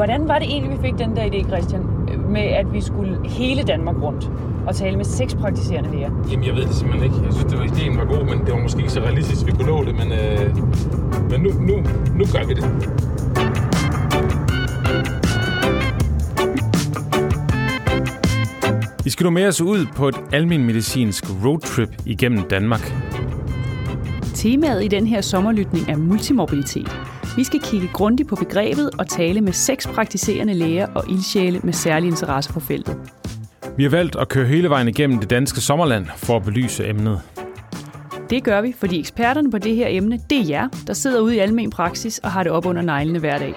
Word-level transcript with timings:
Hvordan 0.00 0.28
var 0.28 0.38
det 0.38 0.48
egentlig, 0.48 0.78
vi 0.78 0.82
fik 0.82 0.98
den 0.98 1.16
der 1.16 1.24
idé, 1.24 1.48
Christian, 1.48 1.82
med 2.28 2.42
at 2.42 2.72
vi 2.72 2.80
skulle 2.80 3.18
hele 3.28 3.62
Danmark 3.62 3.96
rundt 4.02 4.30
og 4.66 4.76
tale 4.76 4.96
med 4.96 5.04
seks 5.04 5.34
praktiserende 5.34 5.90
læger? 5.90 6.10
Jamen, 6.30 6.46
jeg 6.46 6.54
ved 6.54 6.62
det 6.62 6.74
simpelthen 6.74 7.04
ikke. 7.04 7.24
Jeg 7.24 7.32
synes, 7.32 7.50
det 7.50 7.58
var, 7.58 7.64
ideen 7.64 7.98
var 7.98 8.04
god, 8.04 8.24
men 8.24 8.46
det 8.46 8.52
var 8.54 8.60
måske 8.60 8.78
ikke 8.78 8.92
så 8.92 9.00
realistisk, 9.00 9.46
vi 9.46 9.52
kunne 9.52 9.66
nå 9.66 9.84
det. 9.84 9.94
Men, 9.94 10.12
øh, 10.12 10.56
men 11.30 11.40
nu, 11.40 11.48
nu, 11.48 11.76
nu 12.14 12.24
gør 12.32 12.46
vi 12.46 12.54
det. 12.54 12.64
Vi 19.04 19.10
skal 19.10 19.24
nu 19.24 19.30
med 19.30 19.46
os 19.46 19.60
ud 19.60 19.86
på 19.96 20.08
et 20.08 20.16
almen 20.32 20.64
medicinsk 20.64 21.24
roadtrip 21.44 21.90
igennem 22.06 22.42
Danmark. 22.42 22.94
Temaet 24.34 24.84
i 24.84 24.88
den 24.88 25.06
her 25.06 25.20
sommerlytning 25.20 25.90
er 25.90 25.96
multimobilitet. 25.96 27.19
Vi 27.36 27.44
skal 27.44 27.60
kigge 27.60 27.88
grundigt 27.92 28.28
på 28.28 28.36
begrebet 28.36 28.90
og 28.98 29.08
tale 29.08 29.40
med 29.40 29.52
seks 29.52 29.86
praktiserende 29.86 30.54
læger 30.54 30.86
og 30.94 31.04
ildsjæle 31.10 31.60
med 31.64 31.72
særlig 31.72 32.08
interesse 32.08 32.52
på 32.52 32.60
feltet. 32.60 32.96
Vi 33.76 33.82
har 33.82 33.90
valgt 33.90 34.16
at 34.16 34.28
køre 34.28 34.46
hele 34.46 34.70
vejen 34.70 34.88
igennem 34.88 35.18
det 35.18 35.30
danske 35.30 35.60
sommerland 35.60 36.06
for 36.16 36.36
at 36.36 36.44
belyse 36.44 36.88
emnet. 36.88 37.20
Det 38.30 38.44
gør 38.44 38.60
vi, 38.60 38.74
fordi 38.78 39.00
eksperterne 39.00 39.50
på 39.50 39.58
det 39.58 39.76
her 39.76 39.86
emne, 39.88 40.18
det 40.30 40.38
er 40.38 40.44
jer, 40.48 40.68
der 40.86 40.92
sidder 40.92 41.20
ude 41.20 41.36
i 41.36 41.38
almen 41.38 41.70
praksis 41.70 42.18
og 42.18 42.30
har 42.30 42.42
det 42.42 42.52
op 42.52 42.66
under 42.66 42.82
neglene 42.82 43.18
hver 43.18 43.38
dag. 43.38 43.54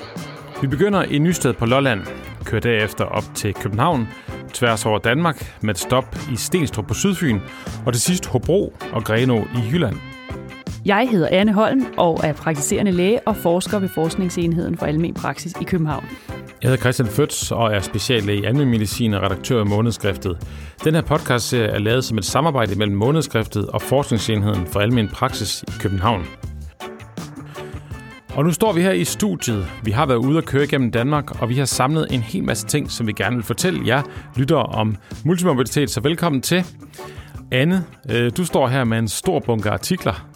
Vi 0.61 0.67
begynder 0.67 1.03
i 1.03 1.17
Nysted 1.17 1.53
på 1.53 1.65
Lolland, 1.65 2.01
kører 2.45 2.61
derefter 2.61 3.05
op 3.05 3.23
til 3.35 3.53
København, 3.53 4.07
tværs 4.53 4.85
over 4.85 4.99
Danmark 4.99 5.57
med 5.61 5.73
et 5.73 5.79
stop 5.79 6.15
i 6.31 6.35
Stenstrup 6.35 6.87
på 6.87 6.93
Sydfyn, 6.93 7.39
og 7.85 7.93
til 7.93 8.01
sidst 8.01 8.25
Hobro 8.25 8.73
og 8.93 9.03
Greno 9.03 9.41
i 9.41 9.69
Jylland. 9.71 10.12
Jeg 10.85 11.07
hedder 11.11 11.27
Anne 11.31 11.53
Holm 11.53 11.85
og 11.97 12.19
er 12.23 12.33
praktiserende 12.33 12.91
læge 12.91 13.27
og 13.27 13.35
forsker 13.35 13.79
ved 13.79 13.89
Forskningsenheden 13.89 14.77
for 14.77 14.85
Almen 14.85 15.13
Praksis 15.13 15.53
i 15.61 15.63
København. 15.63 16.05
Jeg 16.29 16.69
hedder 16.69 16.81
Christian 16.81 17.07
Føtz 17.07 17.51
og 17.51 17.73
er 17.73 17.79
speciallæge 17.79 18.41
i 18.41 18.45
almen 18.45 18.69
medicin 18.69 19.13
og 19.13 19.21
redaktør 19.21 19.59
af 19.59 19.65
Månedskriftet. 19.65 20.37
Den 20.83 20.95
her 20.95 21.01
podcast 21.01 21.53
er 21.53 21.79
lavet 21.79 22.03
som 22.03 22.17
et 22.17 22.25
samarbejde 22.25 22.75
mellem 22.75 22.95
Månedskriftet 22.95 23.67
og 23.67 23.81
Forskningsenheden 23.81 24.67
for 24.67 24.79
Almen 24.79 25.07
Praksis 25.07 25.63
i 25.67 25.71
København. 25.79 26.25
Og 28.35 28.43
nu 28.43 28.51
står 28.51 28.73
vi 28.73 28.81
her 28.81 28.91
i 28.91 29.03
studiet. 29.03 29.65
Vi 29.83 29.91
har 29.91 30.05
været 30.05 30.17
ude 30.17 30.37
og 30.37 30.43
køre 30.43 30.63
igennem 30.63 30.91
Danmark, 30.91 31.41
og 31.41 31.49
vi 31.49 31.57
har 31.57 31.65
samlet 31.65 32.07
en 32.11 32.21
hel 32.21 32.43
masse 32.43 32.67
ting, 32.67 32.91
som 32.91 33.07
vi 33.07 33.11
gerne 33.11 33.35
vil 33.35 33.45
fortælle 33.45 33.87
jer 33.87 34.01
lyttere 34.35 34.63
om 34.63 34.95
multimobilitet. 35.25 35.89
Så 35.89 36.01
velkommen 36.01 36.41
til. 36.41 36.65
Anne, 37.51 37.83
øh, 38.09 38.31
du 38.37 38.45
står 38.45 38.67
her 38.67 38.83
med 38.83 38.99
en 38.99 39.07
stor 39.07 39.39
bunke 39.39 39.69
artikler. 39.69 40.32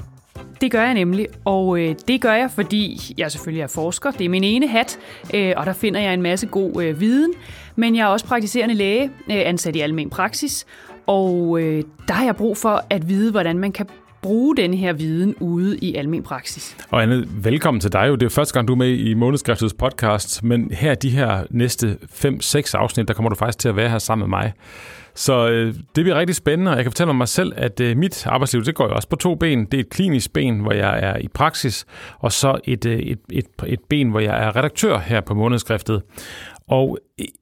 Det 0.61 0.71
gør 0.71 0.81
jeg 0.81 0.93
nemlig, 0.93 1.27
og 1.45 1.79
øh, 1.79 1.95
det 2.07 2.21
gør 2.21 2.33
jeg, 2.33 2.51
fordi 2.51 3.13
jeg 3.17 3.31
selvfølgelig 3.31 3.61
er 3.61 3.67
forsker. 3.67 4.11
Det 4.11 4.25
er 4.25 4.29
min 4.29 4.43
ene 4.43 4.67
hat, 4.67 4.99
øh, 5.33 5.53
og 5.57 5.65
der 5.65 5.73
finder 5.73 5.99
jeg 5.99 6.13
en 6.13 6.21
masse 6.21 6.47
god 6.47 6.83
øh, 6.83 6.99
viden. 6.99 7.33
Men 7.75 7.95
jeg 7.95 8.03
er 8.03 8.07
også 8.07 8.25
praktiserende 8.25 8.75
læge, 8.75 9.03
øh, 9.03 9.09
ansat 9.45 9.75
i 9.75 9.79
almen 9.79 10.09
praksis, 10.09 10.65
og 11.07 11.59
øh, 11.61 11.83
der 12.07 12.13
har 12.13 12.25
jeg 12.25 12.35
brug 12.35 12.57
for 12.57 12.83
at 12.89 13.09
vide, 13.09 13.31
hvordan 13.31 13.57
man 13.57 13.71
kan 13.71 13.85
bruge 14.21 14.57
den 14.57 14.73
her 14.73 14.93
viden 14.93 15.35
ude 15.39 15.77
i 15.77 15.95
almen 15.95 16.23
praksis. 16.23 16.77
Og 16.89 17.03
Anne, 17.03 17.27
velkommen 17.43 17.81
til 17.81 17.93
dig. 17.93 18.19
Det 18.19 18.23
er 18.23 18.29
første 18.29 18.53
gang, 18.53 18.67
du 18.67 18.73
er 18.73 18.77
med 18.77 18.89
i 18.89 19.13
Månedskriftets 19.13 19.73
podcast, 19.73 20.43
men 20.43 20.71
her 20.71 20.95
de 20.95 21.09
her 21.09 21.43
næste 21.49 21.97
5-6 22.03 22.77
afsnit, 22.77 23.07
der 23.07 23.13
kommer 23.13 23.29
du 23.29 23.35
faktisk 23.35 23.59
til 23.59 23.69
at 23.69 23.75
være 23.75 23.89
her 23.89 23.99
sammen 23.99 24.29
med 24.29 24.37
mig. 24.37 24.53
Så 25.17 25.49
øh, 25.49 25.73
det 25.95 26.03
bliver 26.03 26.15
rigtig 26.15 26.35
spændende, 26.35 26.71
og 26.71 26.75
jeg 26.75 26.83
kan 26.85 26.91
fortælle 26.91 27.09
om 27.09 27.15
mig 27.15 27.27
selv, 27.27 27.53
at 27.55 27.79
øh, 27.79 27.97
mit 27.97 28.27
arbejdsliv, 28.27 28.63
det 28.63 28.75
går 28.75 28.87
jo 28.87 28.95
også 28.95 29.09
på 29.09 29.15
to 29.15 29.35
ben. 29.35 29.65
Det 29.65 29.73
er 29.73 29.79
et 29.79 29.89
klinisk 29.89 30.33
ben, 30.33 30.59
hvor 30.59 30.71
jeg 30.71 30.99
er 30.99 31.17
i 31.17 31.27
praksis, 31.27 31.85
og 32.19 32.31
så 32.31 32.59
et, 32.63 32.85
øh, 32.85 32.99
et, 32.99 33.19
et, 33.31 33.45
et 33.67 33.79
ben, 33.89 34.09
hvor 34.09 34.19
jeg 34.19 34.43
er 34.43 34.55
redaktør 34.55 34.99
her 34.99 35.21
på 35.21 35.33
månedskriftet. 35.33 36.01
Og 36.67 36.99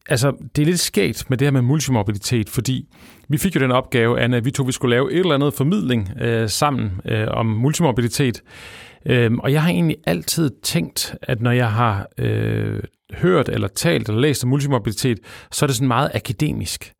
altså, 0.09 0.33
det 0.55 0.61
er 0.61 0.65
lidt 0.65 0.79
skægt 0.79 1.29
med 1.29 1.37
det 1.37 1.45
her 1.45 1.51
med 1.51 1.61
multimobilitet, 1.61 2.49
fordi 2.49 2.87
vi 3.29 3.37
fik 3.37 3.55
jo 3.55 3.59
den 3.59 3.71
opgave, 3.71 4.19
Anna, 4.19 4.37
at 4.37 4.45
vi 4.45 4.51
to 4.51 4.63
vi 4.63 4.71
skulle 4.71 4.95
lave 4.95 5.13
et 5.13 5.19
eller 5.19 5.35
andet 5.35 5.53
formidling 5.53 6.09
øh, 6.21 6.49
sammen 6.49 6.91
øh, 7.05 7.27
om 7.29 7.45
multimobilitet. 7.45 8.43
Øhm, 9.05 9.39
og 9.39 9.51
jeg 9.51 9.61
har 9.61 9.69
egentlig 9.69 9.97
altid 10.05 10.51
tænkt, 10.63 11.15
at 11.21 11.41
når 11.41 11.51
jeg 11.51 11.71
har 11.71 12.07
øh, 12.17 12.83
hørt 13.13 13.49
eller 13.49 13.67
talt 13.67 14.09
eller 14.09 14.21
læst 14.21 14.43
om 14.43 14.49
multimobilitet, 14.49 15.19
så 15.51 15.65
er 15.65 15.67
det 15.67 15.75
sådan 15.75 15.87
meget 15.87 16.11
akademisk 16.13 16.95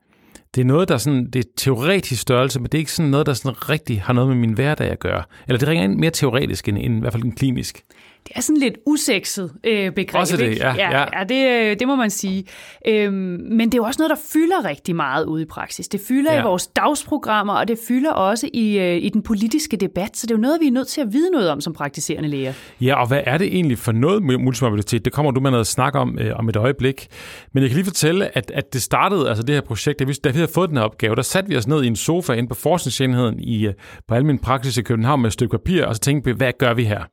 det 0.56 0.62
er 0.62 0.66
noget, 0.66 0.88
der 0.88 0.94
er 0.94 0.98
sådan, 1.00 1.30
det 1.30 1.46
er 1.46 1.50
teoretisk 1.58 2.22
størrelse, 2.22 2.60
men 2.60 2.66
det 2.66 2.74
er 2.74 2.80
ikke 2.80 2.92
sådan 2.92 3.12
noget, 3.12 3.26
der 3.26 3.34
sådan 3.34 3.70
rigtig 3.70 4.02
har 4.02 4.14
noget 4.14 4.30
med 4.30 4.38
min 4.38 4.54
hverdag 4.54 4.92
at 4.92 5.00
gøre. 5.00 5.24
Eller 5.48 5.60
det 5.60 5.68
ringer 5.68 5.84
ind 5.84 5.96
mere 5.96 6.12
teoretisk 6.12 6.68
end, 6.68 6.78
end 6.78 6.98
i 6.98 7.00
hvert 7.00 7.14
fald 7.14 7.24
en 7.24 7.36
klinisk 7.36 7.82
det 8.28 8.32
er 8.36 8.42
sådan 8.42 8.60
lidt 8.60 8.78
usekset 8.86 9.52
øh, 9.64 9.92
begreb. 9.92 10.22
Også 10.22 10.38
det, 10.38 10.58
ja. 10.58 10.74
Ja, 10.74 11.00
ja. 11.00 11.20
ja 11.20 11.24
det, 11.24 11.72
øh, 11.72 11.80
det 11.80 11.88
må 11.88 11.96
man 11.96 12.10
sige. 12.10 12.44
Øhm, 12.88 13.14
men 13.52 13.60
det 13.60 13.74
er 13.74 13.78
jo 13.78 13.84
også 13.84 14.02
noget, 14.02 14.10
der 14.10 14.22
fylder 14.34 14.66
rigtig 14.70 14.96
meget 14.96 15.26
ude 15.26 15.42
i 15.42 15.46
praksis. 15.46 15.88
Det 15.88 16.02
fylder 16.08 16.34
ja. 16.34 16.40
i 16.40 16.44
vores 16.44 16.68
dagsprogrammer, 16.68 17.54
og 17.54 17.68
det 17.68 17.80
fylder 17.88 18.12
også 18.12 18.50
i, 18.54 18.80
øh, 18.80 19.04
i 19.04 19.10
den 19.10 19.22
politiske 19.22 19.78
debat. 19.78 20.18
Så 20.18 20.28
det 20.28 20.32
er 20.32 20.38
jo 20.38 20.42
noget, 20.42 20.62
vi 20.62 20.68
er 20.68 20.72
nødt 20.72 20.88
til 20.88 21.02
at 21.02 21.14
vide 21.14 21.32
noget 21.32 21.50
om 21.50 21.62
som 21.62 21.74
praktiserende 21.74 22.30
læger. 22.30 22.54
Ja, 22.82 23.02
og 23.02 23.08
hvad 23.08 23.22
er 23.26 23.38
det 23.38 23.48
egentlig 23.48 23.78
for 23.78 23.92
noget 23.92 24.24
multimobilitet? 24.24 25.06
Det 25.06 25.14
kommer 25.14 25.32
du 25.32 25.40
med 25.40 25.52
noget 25.52 25.62
at 25.62 25.68
snakke 25.68 26.00
om 26.00 26.20
øh, 26.20 26.36
om 26.36 26.50
et 26.50 26.56
øjeblik. 26.56 27.08
Men 27.54 27.64
jeg 27.64 27.70
kan 27.70 27.76
lige 27.76 27.86
fortælle, 27.86 28.38
at, 28.38 28.52
at 28.52 28.74
det 28.74 28.82
startede, 28.82 29.30
altså 29.30 29.44
det 29.44 29.56
her 29.56 29.62
projekt, 29.62 30.00
da 30.00 30.04
vi, 30.04 30.14
da 30.14 30.30
vi 30.30 30.36
havde 30.36 30.52
fået 30.54 30.70
den 30.70 30.78
her 30.78 30.84
opgave, 30.84 31.16
der 31.16 31.22
satte 31.22 31.50
vi 31.50 31.58
os 31.58 31.68
ned 31.68 31.84
i 31.84 31.88
en 31.88 31.96
sofa 31.96 32.34
inde 32.34 32.50
på 32.50 32.56
forskningsenheden 32.56 33.40
i, 33.40 33.68
øh, 33.68 33.74
på 34.08 34.16
Almen 34.16 34.40
Praksis 34.40 34.78
i 34.78 34.82
København 34.82 35.22
med 35.22 35.28
et 35.28 35.34
stykke 35.34 35.52
papir, 35.52 35.86
og 35.86 35.96
så 35.96 36.02
tænkte 36.02 36.30
vi, 36.30 36.38
hvad 36.38 36.52
gør 36.60 36.74
vi 36.74 36.84
her? 36.84 37.04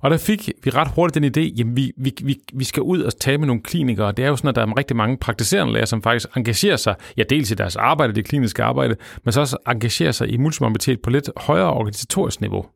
Og 0.00 0.10
der 0.10 0.16
fik 0.16 0.43
vi 0.62 0.70
ret 0.70 0.88
hurtigt 0.94 1.14
den 1.14 1.24
idé, 1.24 1.54
jamen 1.58 1.76
vi, 1.76 1.92
vi, 1.96 2.14
vi, 2.22 2.40
vi 2.52 2.64
skal 2.64 2.82
ud 2.82 3.02
og 3.02 3.18
tale 3.18 3.38
med 3.38 3.46
nogle 3.46 3.62
klinikere. 3.62 4.12
Det 4.12 4.24
er 4.24 4.28
jo 4.28 4.36
sådan, 4.36 4.48
at 4.48 4.54
der 4.54 4.62
er 4.62 4.78
rigtig 4.78 4.96
mange 4.96 5.16
praktiserende 5.16 5.72
læger, 5.72 5.86
som 5.86 6.02
faktisk 6.02 6.36
engagerer 6.36 6.76
sig, 6.76 6.94
ja 7.16 7.22
dels 7.30 7.50
i 7.50 7.54
deres 7.54 7.76
arbejde, 7.76 8.12
det 8.12 8.24
kliniske 8.24 8.62
arbejde, 8.62 8.96
men 9.24 9.32
så 9.32 9.40
også 9.40 9.56
engagerer 9.68 10.12
sig 10.12 10.32
i 10.32 10.36
multimorbiditet 10.36 11.02
på 11.02 11.10
lidt 11.10 11.30
højere 11.36 11.70
organisatorisk 11.70 12.40
niveau. 12.40 12.66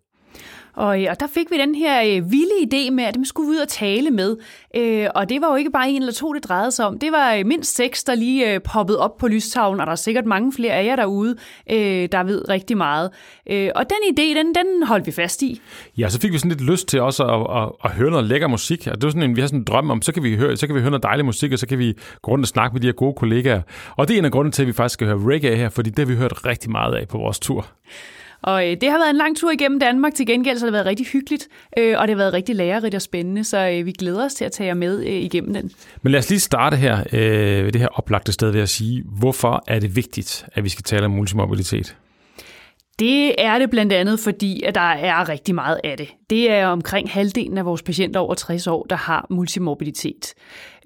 Og, 0.78 1.02
øh, 1.02 1.06
og 1.10 1.20
der 1.20 1.26
fik 1.26 1.50
vi 1.50 1.58
den 1.58 1.74
her 1.74 2.02
øh, 2.02 2.30
vilde 2.30 2.58
idé 2.62 2.90
med, 2.90 3.04
at 3.04 3.14
dem 3.14 3.24
skulle 3.24 3.50
vi 3.50 3.56
ud 3.56 3.60
og 3.60 3.68
tale 3.68 4.10
med. 4.10 4.36
Øh, 4.76 5.06
og 5.14 5.28
det 5.28 5.40
var 5.40 5.50
jo 5.50 5.56
ikke 5.56 5.70
bare 5.70 5.90
en 5.90 6.02
eller 6.02 6.12
to, 6.12 6.32
det 6.32 6.44
drejede 6.44 6.70
sig 6.70 6.86
om. 6.86 6.98
Det 6.98 7.12
var 7.12 7.34
øh, 7.34 7.46
mindst 7.46 7.76
seks, 7.76 8.04
der 8.04 8.14
lige 8.14 8.54
øh, 8.54 8.60
poppede 8.60 8.98
op 9.00 9.18
på 9.18 9.28
lystavlen, 9.28 9.80
og 9.80 9.86
der 9.86 9.92
er 9.92 9.96
sikkert 9.96 10.26
mange 10.26 10.52
flere 10.52 10.72
af 10.72 10.84
jer 10.84 10.96
derude, 10.96 11.36
øh, 11.70 12.08
der 12.12 12.22
ved 12.22 12.48
rigtig 12.48 12.76
meget. 12.76 13.10
Øh, 13.50 13.70
og 13.74 13.84
den 13.90 13.96
idé, 14.14 14.38
den, 14.38 14.46
den 14.46 14.82
holdt 14.86 15.06
vi 15.06 15.12
fast 15.12 15.42
i. 15.42 15.60
Ja, 15.98 16.08
så 16.08 16.20
fik 16.20 16.32
vi 16.32 16.38
sådan 16.38 16.50
lidt 16.50 16.70
lyst 16.70 16.88
til 16.88 17.00
også 17.00 17.24
at, 17.24 17.62
at, 17.62 17.68
at 17.84 17.90
høre 17.90 18.10
noget 18.10 18.26
lækker 18.26 18.48
musik. 18.48 18.86
Og 18.86 18.94
det 18.94 19.04
var 19.04 19.10
sådan 19.10 19.22
en, 19.22 19.36
vi 19.36 19.40
har 19.40 19.48
sådan 19.48 19.58
en 19.58 19.64
drøm 19.64 19.90
om, 19.90 20.02
så 20.02 20.12
kan 20.12 20.22
vi 20.22 20.36
høre, 20.36 20.56
så 20.56 20.66
kan 20.66 20.76
vi 20.76 20.80
høre 20.80 20.90
noget 20.90 21.02
dejlig 21.02 21.24
musik, 21.24 21.52
og 21.52 21.58
så 21.58 21.66
kan 21.66 21.78
vi 21.78 21.94
gå 22.22 22.30
rundt 22.30 22.44
og 22.44 22.48
snakke 22.48 22.74
med 22.74 22.80
de 22.80 22.86
her 22.86 22.92
gode 22.92 23.14
kollegaer. 23.14 23.62
Og 23.96 24.08
det 24.08 24.14
er 24.14 24.18
en 24.18 24.24
af 24.24 24.32
grunden 24.32 24.52
til, 24.52 24.62
at 24.62 24.68
vi 24.68 24.72
faktisk 24.72 24.92
skal 24.92 25.06
høre 25.06 25.18
reggae 25.18 25.56
her, 25.56 25.68
fordi 25.68 25.90
det 25.90 25.98
har 25.98 26.06
vi 26.06 26.16
hørt 26.16 26.46
rigtig 26.46 26.70
meget 26.70 26.94
af 26.94 27.08
på 27.08 27.18
vores 27.18 27.38
tur. 27.38 27.66
Og 28.42 28.70
øh, 28.70 28.76
det 28.80 28.90
har 28.90 28.98
været 28.98 29.10
en 29.10 29.16
lang 29.16 29.36
tur 29.36 29.50
igennem 29.50 29.80
Danmark. 29.80 30.14
Til 30.14 30.26
gengæld 30.26 30.58
så 30.58 30.64
har 30.64 30.66
det 30.66 30.72
været 30.72 30.86
rigtig 30.86 31.06
hyggeligt, 31.06 31.48
øh, 31.78 31.98
og 31.98 32.08
det 32.08 32.14
har 32.14 32.16
været 32.16 32.32
rigtig 32.32 32.54
lærerigt 32.56 32.94
og 32.94 33.02
spændende, 33.02 33.44
så 33.44 33.68
øh, 33.68 33.86
vi 33.86 33.92
glæder 33.92 34.24
os 34.24 34.34
til 34.34 34.44
at 34.44 34.52
tage 34.52 34.66
jer 34.66 34.74
med 34.74 35.00
øh, 35.00 35.12
igennem 35.12 35.54
den. 35.54 35.70
Men 36.02 36.12
lad 36.12 36.18
os 36.18 36.30
lige 36.30 36.40
starte 36.40 36.76
her 36.76 36.98
øh, 37.12 37.64
ved 37.64 37.72
det 37.72 37.80
her 37.80 37.88
oplagte 37.88 38.32
sted 38.32 38.50
ved 38.50 38.60
at 38.60 38.68
sige, 38.68 39.04
hvorfor 39.18 39.64
er 39.66 39.80
det 39.80 39.96
vigtigt, 39.96 40.46
at 40.54 40.64
vi 40.64 40.68
skal 40.68 40.82
tale 40.82 41.04
om 41.04 41.10
multimobilitet? 41.10 41.96
Det 42.98 43.44
er 43.44 43.58
det 43.58 43.70
blandt 43.70 43.92
andet, 43.92 44.20
fordi 44.20 44.62
at 44.62 44.74
der 44.74 44.80
er 44.80 45.28
rigtig 45.28 45.54
meget 45.54 45.80
af 45.84 45.96
det. 45.96 46.08
Det 46.30 46.50
er 46.50 46.66
omkring 46.66 47.10
halvdelen 47.10 47.58
af 47.58 47.64
vores 47.64 47.82
patienter 47.82 48.20
over 48.20 48.34
60 48.34 48.66
år, 48.66 48.86
der 48.90 48.96
har 48.96 49.26
multimorbiditet. 49.30 50.34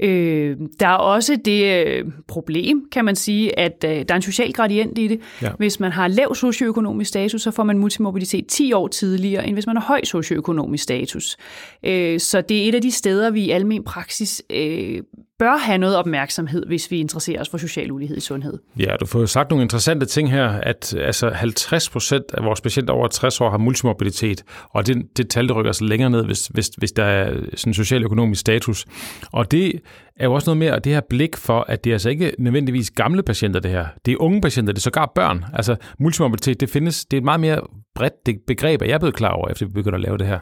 Øh, 0.01 0.57
der 0.81 0.87
er 0.87 0.95
også 0.95 1.39
det 1.45 1.87
øh, 1.87 2.05
problem, 2.29 2.89
kan 2.93 3.05
man 3.05 3.17
sige, 3.17 3.59
at 3.59 3.85
øh, 3.85 3.91
der 3.91 4.05
er 4.09 4.17
en 4.17 4.23
social 4.23 4.53
gradient 4.53 4.99
i 4.99 5.09
det. 5.09 5.21
Ja. 5.43 5.51
Hvis 5.59 5.81
man 5.81 5.93
har 5.93 6.09
lav 6.09 6.35
socioøkonomisk 6.35 7.09
status, 7.09 7.43
så 7.43 7.51
får 7.51 7.63
man 7.63 7.79
multimorbiditet 7.79 8.47
10 8.47 8.73
år 8.73 8.89
tidligere, 8.89 9.47
end 9.47 9.55
hvis 9.57 9.67
man 9.67 9.77
har 9.77 9.85
høj 9.85 10.05
socioøkonomisk 10.05 10.83
status. 10.85 11.37
Øh, 11.85 12.21
så 12.21 12.41
det 12.41 12.65
er 12.65 12.69
et 12.69 12.75
af 12.75 12.83
de 12.83 12.91
steder, 12.91 13.31
vi 13.31 13.41
i 13.41 13.51
almen 13.51 13.85
praksis 13.85 14.43
øh, 14.51 15.03
bør 15.43 15.57
have 15.57 15.79
noget 15.79 15.97
opmærksomhed, 15.97 16.67
hvis 16.67 16.91
vi 16.91 16.99
interesserer 16.99 17.41
os 17.41 17.49
for 17.49 17.59
social 17.59 17.93
ulighed 17.93 18.17
i 18.17 18.21
sundhed. 18.21 18.59
Ja, 18.79 18.97
du 19.01 19.07
får 19.07 19.27
sagt 19.27 19.51
nogle 19.51 19.63
interessante 19.63 20.07
ting 20.07 20.31
her, 20.31 20.49
at 20.49 20.95
altså 20.95 21.31
50 21.31 21.91
procent 21.91 22.25
af 22.35 22.45
vores 22.45 22.61
patienter 22.61 22.95
over 22.95 23.09
60 23.09 23.41
år 23.41 23.51
har 23.51 23.59
multimorbiditet, 23.59 24.45
og 24.71 24.87
det, 24.87 25.17
det 25.17 25.29
tal 25.29 25.49
det 25.49 25.57
rykker 25.57 25.73
sig 25.73 25.87
længere 25.87 26.11
ned, 26.11 26.25
hvis, 26.25 26.47
hvis, 26.47 26.69
hvis 26.79 26.93
der 26.93 27.05
er 27.05 27.35
sådan 27.57 27.75
socialøkonomisk 27.75 28.41
status. 28.41 28.87
Og 29.33 29.51
det 29.51 29.81
er 30.17 30.25
jo 30.25 30.33
også 30.33 30.51
noget 30.51 30.59
mere 30.59 30.79
det 30.79 30.93
her 30.93 31.01
blik 31.09 31.37
for, 31.37 31.65
at 31.69 31.85
det 31.85 31.91
er 31.91 31.95
altså 31.95 32.11
ikke 32.11 32.35
nødvendigvis 32.39 32.91
gamle 32.91 33.23
patienter, 33.23 33.61
det 33.61 33.71
her. 33.71 33.87
Det 34.07 34.13
er 34.13 34.17
unge 34.21 34.41
patienter, 34.41 34.73
det 34.73 34.79
er 34.79 34.83
sågar 34.83 35.13
børn. 35.15 35.45
Altså 35.53 35.77
multimorbiditet, 35.99 36.61
det 36.61 36.71
findes, 36.71 37.05
det 37.05 37.17
er 37.17 37.21
et 37.21 37.25
meget 37.25 37.41
mere 37.41 37.61
bredt 37.95 38.47
begreb, 38.47 38.83
at 38.83 38.89
jeg 38.89 38.95
er 38.95 38.99
blevet 38.99 39.15
klar 39.15 39.31
over, 39.31 39.49
efter 39.49 39.67
vi 39.67 39.73
begynder 39.73 39.99
at 39.99 40.03
lave 40.03 40.19
det 40.19 40.27
her. 40.27 40.39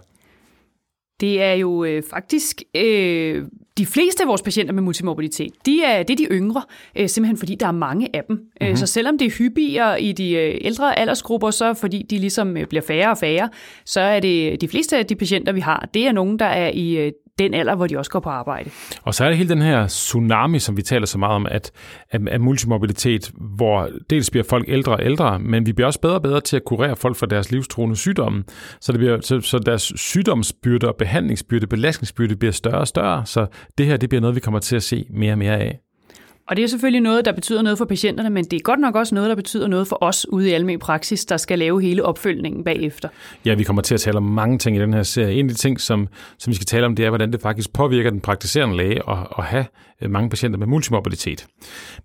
Det 1.21 1.43
er 1.43 1.53
jo 1.53 1.85
øh, 1.85 2.03
faktisk 2.11 2.63
øh, 2.75 3.45
de 3.79 3.87
fleste 3.87 4.23
af 4.23 4.29
vores 4.29 4.43
patienter 4.43 4.75
med 4.75 4.83
multimobilitet, 4.83 5.53
de 5.67 5.83
er, 5.83 6.03
det 6.03 6.13
er 6.13 6.17
de 6.17 6.27
yngre, 6.31 6.63
øh, 6.97 7.09
simpelthen 7.09 7.37
fordi 7.37 7.55
der 7.55 7.67
er 7.67 7.73
mange 7.73 8.17
af 8.17 8.23
dem. 8.29 8.37
Mm-hmm. 8.61 8.77
Så 8.77 8.87
selvom 8.87 9.19
det 9.19 9.27
er 9.27 9.31
hyppigere 9.31 10.03
i 10.03 10.13
de 10.13 10.33
øh, 10.33 10.59
ældre 10.61 10.99
aldersgrupper, 10.99 11.51
så 11.51 11.75
fordi 11.75 12.03
de 12.11 12.19
ligesom 12.19 12.57
øh, 12.57 12.67
bliver 12.67 12.83
færre 12.83 13.11
og 13.11 13.19
færre, 13.19 13.49
så 13.85 14.01
er 14.01 14.21
det 14.21 14.61
de 14.61 14.69
fleste 14.69 14.97
af 14.97 15.07
de 15.07 15.15
patienter, 15.15 15.53
vi 15.53 15.61
har, 15.61 15.89
det 15.95 16.07
er 16.07 16.13
nogen, 16.13 16.39
der 16.39 16.45
er 16.45 16.71
i 16.75 16.97
øh, 16.97 17.13
den 17.41 17.55
alder, 17.55 17.75
hvor 17.75 17.87
de 17.87 17.99
også 17.99 18.11
går 18.11 18.21
på 18.21 18.29
arbejde. 18.29 18.71
Og 19.03 19.15
så 19.15 19.25
er 19.25 19.29
det 19.29 19.39
hele 19.39 19.49
den 19.49 19.63
her 19.63 19.87
tsunami, 19.87 20.59
som 20.59 20.77
vi 20.77 20.83
taler 20.83 21.07
så 21.07 21.19
meget 21.19 21.35
om, 21.35 21.47
at, 21.47 21.71
at, 22.11 22.29
at 22.29 22.41
multimobilitet, 22.41 23.31
hvor 23.57 23.89
dels 24.11 24.31
bliver 24.31 24.45
folk 24.45 24.65
ældre 24.69 24.93
og 24.93 25.05
ældre, 25.05 25.39
men 25.39 25.67
vi 25.67 25.73
bliver 25.73 25.87
også 25.87 26.01
bedre 26.01 26.15
og 26.15 26.23
bedre 26.23 26.41
til 26.41 26.57
at 26.57 26.65
kurere 26.65 26.97
folk 26.97 27.17
for 27.17 27.27
deres 27.27 27.51
livstruende 27.51 27.97
sygdomme. 27.97 28.45
Så, 28.81 28.93
det 28.93 28.99
bliver, 28.99 29.21
så, 29.21 29.41
så 29.41 29.59
deres 29.59 29.93
sygdomsbyrde 29.97 30.89
og 30.89 30.97
behandlingsbyrde, 30.97 31.67
belastningsbyrde 31.67 32.37
bliver 32.37 32.53
større 32.53 32.79
og 32.79 32.89
større. 32.89 33.27
Så 33.27 33.47
det 33.79 33.87
her 33.87 33.97
det 33.97 34.09
bliver 34.09 34.21
noget, 34.21 34.37
vi 34.37 34.41
kommer 34.41 34.61
til 34.61 34.77
at 34.77 34.83
se 34.83 35.07
mere 35.11 35.33
og 35.33 35.39
mere 35.39 35.59
af. 35.59 35.81
Og 36.51 36.57
det 36.57 36.63
er 36.63 36.67
selvfølgelig 36.67 37.01
noget, 37.01 37.25
der 37.25 37.33
betyder 37.33 37.63
noget 37.63 37.79
for 37.79 37.85
patienterne, 37.85 38.31
men 38.31 38.45
det 38.45 38.53
er 38.53 38.61
godt 38.61 38.81
nok 38.81 38.95
også 38.95 39.15
noget, 39.15 39.29
der 39.29 39.37
betyder 39.37 39.69
noget 39.69 39.87
for 39.87 39.99
os 40.01 40.29
ude 40.29 40.51
i 40.51 40.53
almen 40.53 40.79
praksis, 40.79 41.25
der 41.25 41.37
skal 41.37 41.59
lave 41.59 41.83
hele 41.83 42.05
opfølgningen 42.05 42.65
bagefter. 42.65 43.09
Ja, 43.45 43.55
vi 43.55 43.65
kommer 43.65 43.83
til 43.83 43.95
at 43.95 44.01
tale 44.01 44.17
om 44.17 44.23
mange 44.23 44.59
ting 44.59 44.77
i 44.77 44.81
den 44.81 44.95
her 44.95 45.03
serie. 45.03 45.35
En 45.35 45.47
af 45.47 45.49
de 45.49 45.55
ting, 45.55 45.81
som, 45.81 46.09
som 46.39 46.51
vi 46.51 46.55
skal 46.55 46.67
tale 46.67 46.87
om, 46.87 46.97
det 46.97 47.05
er, 47.05 47.09
hvordan 47.09 47.33
det 47.33 47.41
faktisk 47.41 47.73
påvirker 47.73 48.11
den 48.11 48.21
praktiserende 48.21 48.77
læge 48.77 49.11
at, 49.11 49.19
at 49.39 49.45
have 49.45 49.65
øh, 50.03 50.11
mange 50.11 50.31
patienter 50.31 50.59
med 50.59 50.67
multimobilitet. 50.67 51.47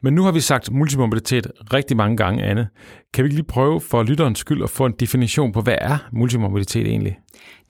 Men 0.01 0.13
nu 0.13 0.23
har 0.23 0.31
vi 0.31 0.39
sagt 0.39 0.71
multimobilitet 0.71 1.47
rigtig 1.73 1.97
mange 1.97 2.17
gange, 2.17 2.43
Anne. 2.43 2.67
Kan 3.13 3.23
vi 3.23 3.29
lige 3.29 3.43
prøve 3.43 3.81
for 3.81 4.03
lytterens 4.03 4.39
skyld 4.39 4.63
at 4.63 4.69
få 4.69 4.85
en 4.85 4.93
definition 4.99 5.51
på, 5.51 5.61
hvad 5.61 5.77
er 5.81 5.97
multimobilitet 6.11 6.87
egentlig? 6.87 7.17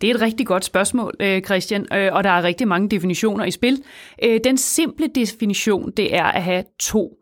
Det 0.02 0.10
er 0.10 0.16
et 0.16 0.22
rigtig 0.22 0.48
godt 0.48 0.66
spørgsmål, 0.66 1.16
øh, 1.20 1.42
Christian, 1.42 1.86
øh, 1.94 2.10
og 2.14 2.24
der 2.24 2.30
er 2.30 2.44
rigtig 2.44 2.68
mange 2.68 2.90
definitioner 2.90 3.46
i 3.46 3.52
spil. 3.52 3.84
Øh, 4.24 4.40
den 4.44 4.58
simple 4.58 5.08
definition, 5.16 5.92
det 5.98 6.16
er 6.16 6.24
at 6.24 6.44
have 6.44 6.64
to 6.80 7.14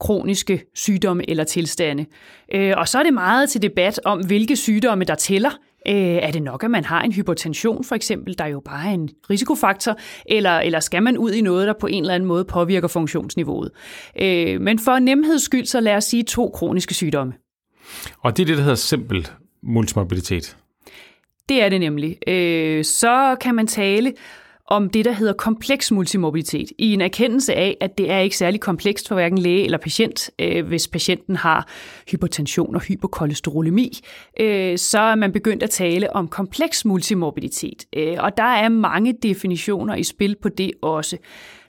kroniske 0.00 0.64
sygdomme 0.74 1.30
eller 1.30 1.44
tilstande. 1.44 2.06
Og 2.76 2.88
så 2.88 2.98
er 2.98 3.02
det 3.02 3.14
meget 3.14 3.48
til 3.50 3.62
debat 3.62 4.00
om, 4.04 4.26
hvilke 4.26 4.56
sygdomme 4.56 5.04
der 5.04 5.14
tæller. 5.14 5.50
Er 5.86 6.30
det 6.30 6.42
nok, 6.42 6.64
at 6.64 6.70
man 6.70 6.84
har 6.84 7.02
en 7.02 7.12
hypertension 7.12 7.84
for 7.84 7.94
eksempel, 7.94 8.38
der 8.38 8.46
jo 8.46 8.60
bare 8.60 8.88
er 8.88 8.94
en 8.94 9.08
risikofaktor, 9.30 9.96
eller, 10.26 10.50
eller 10.50 10.80
skal 10.80 11.02
man 11.02 11.18
ud 11.18 11.32
i 11.32 11.40
noget, 11.40 11.66
der 11.66 11.74
på 11.80 11.86
en 11.86 12.02
eller 12.02 12.14
anden 12.14 12.28
måde 12.28 12.44
påvirker 12.44 12.88
funktionsniveauet? 12.88 13.70
Men 14.60 14.78
for 14.78 14.98
nemheds 14.98 15.42
skyld, 15.42 15.66
så 15.66 15.80
lad 15.80 15.96
os 15.96 16.04
sige 16.04 16.22
to 16.22 16.50
kroniske 16.54 16.94
sygdomme. 16.94 17.32
Og 18.18 18.36
det 18.36 18.42
er 18.42 18.46
det, 18.46 18.56
der 18.56 18.62
hedder 18.62 18.76
simpel 18.76 19.28
multimobilitet. 19.62 20.56
Det 21.48 21.62
er 21.62 21.68
det 21.68 21.80
nemlig. 21.80 22.28
Øh, 22.28 22.84
så 22.84 23.36
kan 23.40 23.54
man 23.54 23.66
tale 23.66 24.12
om 24.66 24.90
det, 24.90 25.04
der 25.04 25.12
hedder 25.12 25.32
kompleks 25.32 25.92
multimobilitet, 25.92 26.72
i 26.78 26.92
en 26.92 27.00
erkendelse 27.00 27.54
af, 27.54 27.76
at 27.80 27.98
det 27.98 28.10
er 28.10 28.18
ikke 28.18 28.36
særlig 28.36 28.60
komplekst 28.60 29.08
for 29.08 29.14
hverken 29.14 29.38
læge 29.38 29.64
eller 29.64 29.78
patient, 29.78 30.30
øh, 30.38 30.66
hvis 30.66 30.88
patienten 30.88 31.36
har 31.36 31.68
hypertension 32.10 32.74
og 32.74 32.80
hypokolesterolemi, 32.80 34.00
øh, 34.40 34.78
så 34.78 34.98
er 34.98 35.14
man 35.14 35.32
begyndt 35.32 35.62
at 35.62 35.70
tale 35.70 36.16
om 36.16 36.28
kompleks 36.28 36.84
multimobilitet. 36.84 37.84
Øh, 37.96 38.16
og 38.18 38.36
der 38.36 38.42
er 38.42 38.68
mange 38.68 39.14
definitioner 39.22 39.94
i 39.94 40.02
spil 40.02 40.36
på 40.42 40.48
det 40.48 40.72
også. 40.82 41.16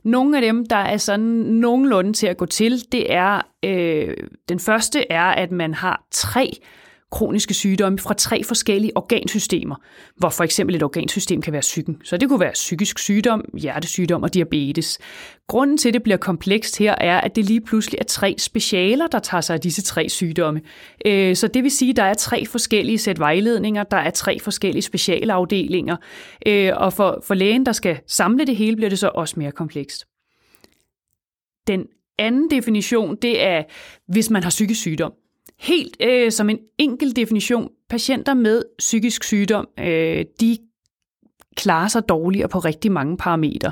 Nogle 0.04 0.38
af 0.38 0.42
dem, 0.42 0.66
der 0.66 0.76
er 0.76 0.98
sådan 0.98 1.26
nogenlunde 1.36 2.14
til 2.14 2.28
at 2.28 2.38
gå 2.38 2.46
til, 2.46 2.92
det 2.92 3.14
er, 3.14 3.42
øh, 3.66 4.18
den 4.50 4.60
første 4.60 5.12
er, 5.12 5.26
at 5.26 5.52
man 5.52 5.74
har 5.74 6.06
tre 6.12 6.60
kroniske 7.12 7.54
sygdomme 7.54 8.00
fra 8.00 8.14
tre 8.14 8.44
forskellige 8.44 8.98
organsystemer, 8.98 9.76
hvor 10.18 10.30
for 10.30 10.44
eksempel 10.44 10.76
et 10.76 10.84
organsystem 10.84 11.42
kan 11.42 11.54
være 11.54 11.62
psyken. 11.62 11.98
Så 12.04 12.18
det 12.18 12.30
kunne 12.30 12.40
være 12.40 12.52
psykisk 12.54 13.00
sygdom, 13.00 13.46
hjertesygdom 13.58 14.24
og 14.24 14.34
diabetes. 14.34 15.00
Grunden 15.48 15.78
til, 15.78 15.88
at 15.88 15.94
det 15.94 16.04
bliver 16.04 16.18
komplekst 16.18 16.78
her, 16.78 16.96
er, 17.02 17.22
at 17.22 17.36
det 17.36 17.46
lige 17.46 17.62
pludselig 17.62 17.98
er 17.98 18.04
tre 18.04 18.36
specialer, 18.38 19.08
der 19.08 19.20
tager 19.20 19.42
sig 19.42 19.54
af 19.54 19.62
disse 19.62 19.82
tre 19.82 20.10
sygdomme. 20.10 20.62
Øh, 21.06 21.36
så 21.36 21.48
det 21.48 21.64
vil 21.64 21.72
sige, 21.72 21.90
at 21.90 21.96
der 21.96 22.04
er 22.04 22.14
tre 22.14 22.46
forskellige 22.46 22.98
sæt 22.98 23.20
vejledninger, 23.20 23.84
der 23.84 23.98
er 23.98 24.10
tre 24.10 24.40
forskellige 24.40 24.82
specialafdelinger, 24.82 25.96
øh, 26.48 26.72
og 26.76 26.94
for, 26.94 27.24
for 27.28 27.34
lægen, 27.34 27.66
der 27.66 27.72
skal 27.72 28.00
samle 28.08 28.46
det 28.46 28.56
hele, 28.56 28.76
bliver 28.76 28.90
det 28.90 29.00
så 29.00 29.12
også 29.16 29.40
mere 29.40 29.52
komplekst. 29.52 30.06
Den 31.68 31.86
anden 32.20 32.50
definition, 32.50 33.16
det 33.22 33.44
er, 33.44 33.64
hvis 34.08 34.30
man 34.30 34.44
har 34.44 34.50
psykisk 34.50 34.82
sygdom. 34.82 35.14
Helt 35.60 35.98
øh, 36.04 36.32
som 36.32 36.50
en 36.50 36.60
enkel 36.78 37.16
definition, 37.16 37.70
patienter 37.90 38.34
med 38.34 38.62
psykisk 38.80 39.24
sygdom, 39.24 39.68
øh, 39.80 40.26
de 40.42 40.58
klarer 41.56 41.88
sig 41.88 42.10
dårligere 42.10 42.48
på 42.48 42.60
rigtig 42.60 42.92
mange 42.92 43.18
parametre, 43.18 43.72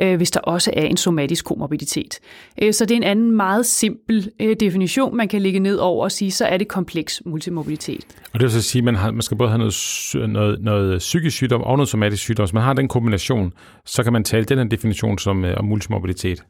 øh, 0.00 0.16
hvis 0.16 0.30
der 0.30 0.40
også 0.40 0.70
er 0.76 0.84
en 0.84 0.96
somatisk 0.96 1.44
komorbiditet. 1.44 2.18
Øh, 2.62 2.72
så 2.72 2.84
det 2.84 2.94
er 2.94 2.96
en 2.96 3.02
anden 3.02 3.36
meget 3.36 3.66
simpel 3.66 4.30
øh, 4.40 4.56
definition, 4.60 5.16
man 5.16 5.28
kan 5.28 5.42
lægge 5.42 5.60
ned 5.60 5.76
over 5.76 6.04
og 6.04 6.12
sige, 6.12 6.30
så 6.30 6.44
er 6.44 6.56
det 6.56 6.68
kompleks 6.68 7.22
multimobilitet. 7.26 8.06
Og 8.32 8.40
det 8.40 8.42
vil 8.42 8.50
så 8.50 8.62
sige, 8.62 8.80
at 8.80 8.84
man, 8.84 8.94
har, 8.94 9.10
man 9.10 9.22
skal 9.22 9.36
både 9.36 9.50
have 9.50 9.58
noget, 9.58 10.30
noget, 10.30 10.62
noget 10.62 10.98
psykisk 10.98 11.36
sygdom 11.36 11.62
og 11.62 11.76
noget 11.76 11.88
somatisk 11.88 12.22
sygdom. 12.22 12.44
Hvis 12.44 12.54
man 12.54 12.62
har 12.62 12.72
den 12.72 12.88
kombination, 12.88 13.52
så 13.86 14.02
kan 14.02 14.12
man 14.12 14.24
tale 14.24 14.44
den 14.44 14.58
her 14.58 14.64
definition 14.64 15.18
som 15.18 15.44
øh, 15.44 15.56
om 15.56 15.64
multimobilitet. 15.64 16.44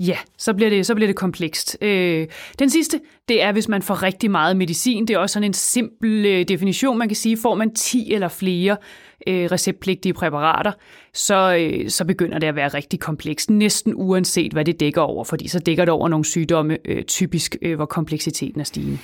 Ja, 0.00 0.18
så 0.38 0.54
bliver 0.54 0.70
det, 0.70 0.86
så 0.86 0.94
bliver 0.94 1.06
det 1.06 1.16
komplekst. 1.16 1.78
Øh, 1.80 2.26
den 2.58 2.70
sidste, 2.70 3.00
det 3.28 3.42
er, 3.42 3.52
hvis 3.52 3.68
man 3.68 3.82
får 3.82 4.02
rigtig 4.02 4.30
meget 4.30 4.56
medicin. 4.56 5.06
Det 5.06 5.14
er 5.14 5.18
også 5.18 5.32
sådan 5.32 5.44
en 5.44 5.52
simpel 5.52 6.26
øh, 6.26 6.48
definition. 6.48 6.98
Man 6.98 7.08
kan 7.08 7.16
sige, 7.16 7.36
får 7.36 7.54
man 7.54 7.74
10 7.74 8.12
eller 8.12 8.28
flere 8.28 8.76
øh, 9.26 9.48
receptpligtige 9.52 10.12
præparater, 10.12 10.72
så, 11.14 11.56
øh, 11.56 11.90
så 11.90 12.04
begynder 12.04 12.38
det 12.38 12.46
at 12.46 12.54
være 12.54 12.68
rigtig 12.68 13.00
komplekst, 13.00 13.50
næsten 13.50 13.92
uanset 13.96 14.52
hvad 14.52 14.64
det 14.64 14.80
dækker 14.80 15.00
over, 15.00 15.24
fordi 15.24 15.48
så 15.48 15.58
dækker 15.58 15.84
det 15.84 15.92
over 15.92 16.08
nogle 16.08 16.24
sygdomme, 16.24 16.78
øh, 16.84 17.02
typisk 17.02 17.56
øh, 17.62 17.76
hvor 17.76 17.86
kompleksiteten 17.86 18.60
er 18.60 18.64
stigende. 18.64 18.98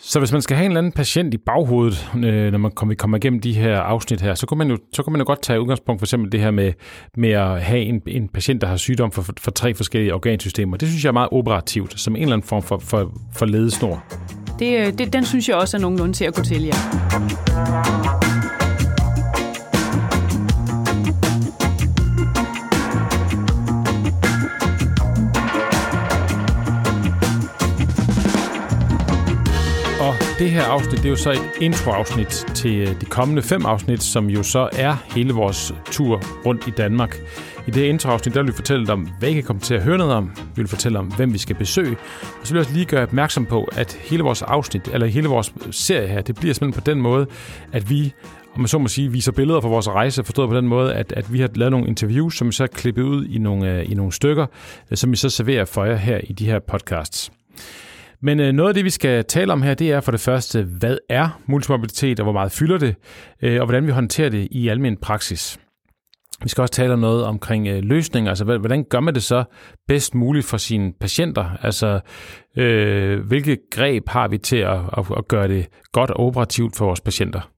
Så 0.00 0.18
hvis 0.18 0.32
man 0.32 0.42
skal 0.42 0.56
have 0.56 0.64
en 0.64 0.70
eller 0.70 0.78
anden 0.78 0.92
patient 0.92 1.34
i 1.34 1.36
baghovedet, 1.36 2.10
øh, 2.24 2.52
når 2.52 2.58
man 2.58 2.70
kommer, 2.70 2.94
kommer 2.94 3.16
igennem 3.16 3.40
de 3.40 3.52
her 3.52 3.78
afsnit 3.80 4.20
her, 4.20 4.34
så 4.34 4.46
kan 4.46 4.58
man 4.58 4.70
jo, 4.70 4.78
så 4.92 5.02
kan 5.02 5.12
man 5.12 5.20
jo 5.20 5.26
godt 5.26 5.42
tage 5.42 5.60
udgangspunkt 5.60 6.00
for 6.00 6.06
eksempel 6.06 6.32
det 6.32 6.40
her 6.40 6.50
med, 6.50 6.72
med 7.16 7.30
at 7.30 7.62
have 7.62 7.80
en, 7.80 8.02
en 8.06 8.28
patient, 8.28 8.60
der 8.60 8.66
har 8.66 8.76
sygdom 8.76 9.12
for, 9.12 9.22
for, 9.38 9.50
tre 9.50 9.74
forskellige 9.74 10.14
organsystemer. 10.14 10.76
Det 10.76 10.88
synes 10.88 11.04
jeg 11.04 11.08
er 11.08 11.12
meget 11.12 11.28
operativt, 11.32 12.00
som 12.00 12.16
en 12.16 12.22
eller 12.22 12.32
anden 12.32 12.48
form 12.48 12.62
for, 12.62 12.78
for, 12.78 13.12
for 13.34 13.46
ledesnor. 13.46 14.04
Det, 14.58 14.78
øh, 14.78 14.98
det, 14.98 15.12
den 15.12 15.24
synes 15.24 15.48
jeg 15.48 15.56
også 15.56 15.76
er 15.76 15.80
nogenlunde 15.80 16.12
til 16.12 16.24
at 16.24 16.34
gå 16.34 16.42
til, 16.42 16.64
ja. 16.64 16.74
Det 30.38 30.50
her 30.50 30.64
afsnit, 30.64 30.98
det 30.98 31.04
er 31.04 31.10
jo 31.10 31.16
så 31.16 31.30
et 31.30 31.50
introafsnit 31.60 32.46
til 32.54 32.74
øh, 32.76 33.00
de 33.00 33.06
kommende 33.06 33.42
fem 33.42 33.66
afsnit, 33.66 34.02
som 34.02 34.30
jo 34.30 34.42
så 34.42 34.68
er 34.72 34.96
hele 35.14 35.32
vores 35.32 35.74
tur 35.84 36.22
rundt 36.46 36.66
i 36.66 36.70
Danmark. 36.70 37.18
I 37.66 37.70
det 37.70 37.82
introafsnit, 37.82 38.34
der 38.34 38.42
vil 38.42 38.52
vi 38.52 38.56
fortælle 38.56 38.92
om, 38.92 39.08
hvad 39.18 39.28
I 39.28 39.32
kan 39.32 39.42
komme 39.42 39.62
til 39.62 39.74
at 39.74 39.82
høre 39.82 39.98
noget 39.98 40.14
om. 40.14 40.30
Vi 40.36 40.62
vil 40.62 40.68
fortælle 40.68 40.98
om, 40.98 41.06
hvem 41.06 41.32
vi 41.32 41.38
skal 41.38 41.56
besøge. 41.56 41.96
Og 42.40 42.46
så 42.46 42.52
vil 42.52 42.58
jeg 42.58 42.66
også 42.66 42.72
lige 42.72 42.84
gøre 42.84 43.02
opmærksom 43.02 43.46
på, 43.46 43.68
at 43.72 43.98
hele 44.00 44.22
vores 44.22 44.42
afsnit, 44.42 44.88
eller 44.92 45.06
hele 45.06 45.28
vores 45.28 45.54
serie 45.70 46.08
her, 46.08 46.20
det 46.20 46.36
bliver 46.36 46.54
simpelthen 46.54 46.82
på 46.82 46.90
den 46.90 47.00
måde, 47.00 47.26
at 47.72 47.90
vi 47.90 48.12
om 48.54 48.60
man 48.60 48.68
så 48.68 48.78
må 48.78 48.88
sige, 48.88 49.12
viser 49.12 49.32
billeder 49.32 49.60
fra 49.60 49.68
vores 49.68 49.88
rejse, 49.88 50.24
forstået 50.24 50.48
på 50.48 50.56
den 50.56 50.68
måde, 50.68 50.94
at, 50.94 51.12
at 51.12 51.32
vi 51.32 51.40
har 51.40 51.48
lavet 51.54 51.72
nogle 51.72 51.86
interviews, 51.86 52.36
som 52.36 52.46
vi 52.46 52.52
så 52.52 52.62
har 52.62 52.68
klippet 52.68 53.02
ud 53.02 53.26
i 53.26 53.38
nogle, 53.38 53.72
øh, 53.72 53.90
i 53.90 53.94
nogle 53.94 54.12
stykker, 54.12 54.46
øh, 54.90 54.96
som 54.96 55.10
vi 55.10 55.16
så 55.16 55.30
serverer 55.30 55.64
for 55.64 55.84
jer 55.84 55.96
her 55.96 56.20
i 56.24 56.32
de 56.32 56.46
her 56.46 56.58
podcasts. 56.58 57.32
Men 58.22 58.40
øh, 58.40 58.52
noget 58.52 58.68
af 58.68 58.74
det, 58.74 58.84
vi 58.84 58.90
skal 58.90 59.24
tale 59.24 59.52
om 59.52 59.62
her, 59.62 59.74
det 59.74 59.92
er 59.92 60.00
for 60.00 60.10
det 60.10 60.20
første, 60.20 60.62
hvad 60.62 60.98
er 61.08 61.40
multimobilitet, 61.46 62.20
og 62.20 62.24
hvor 62.24 62.32
meget 62.32 62.52
fylder 62.52 62.78
det, 62.78 62.94
øh, 63.42 63.60
og 63.60 63.66
hvordan 63.66 63.86
vi 63.86 63.92
håndterer 63.92 64.28
det 64.28 64.48
i 64.50 64.68
almen 64.68 64.96
praksis. 64.96 65.60
Vi 66.42 66.48
skal 66.48 66.62
også 66.62 66.74
tale 66.74 66.92
om 66.92 66.98
noget 66.98 67.24
omkring 67.24 67.68
øh, 67.68 67.82
løsninger, 67.82 68.30
altså 68.30 68.44
hvordan 68.44 68.84
gør 68.84 69.00
man 69.00 69.14
det 69.14 69.22
så 69.22 69.44
bedst 69.88 70.14
muligt 70.14 70.46
for 70.46 70.56
sine 70.56 70.92
patienter? 71.00 71.56
Altså, 71.62 72.00
øh, 72.56 73.26
hvilke 73.26 73.58
greb 73.70 74.08
har 74.08 74.28
vi 74.28 74.38
til 74.38 74.56
at, 74.56 74.80
at, 74.98 75.04
at 75.16 75.28
gøre 75.28 75.48
det 75.48 75.68
godt 75.92 76.10
og 76.10 76.26
operativt 76.26 76.76
for 76.76 76.84
vores 76.86 77.00
patienter? 77.00 77.50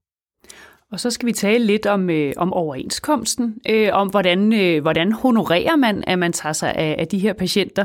Og 0.93 1.01
så 1.01 1.11
skal 1.11 1.27
vi 1.27 1.33
tale 1.33 1.65
lidt 1.65 1.87
om, 1.87 2.11
øh, 2.11 2.33
om 2.37 2.53
overenskomsten, 2.53 3.55
øh, 3.69 3.89
om 3.93 4.09
hvordan, 4.09 4.53
øh, 4.53 4.83
hvordan 4.83 5.13
honorerer 5.13 5.77
man, 5.77 6.05
at 6.07 6.19
man 6.19 6.33
tager 6.33 6.53
sig 6.53 6.75
af, 6.75 6.97
af 6.99 7.09
de 7.09 7.19
her 7.19 7.33
patienter. 7.33 7.85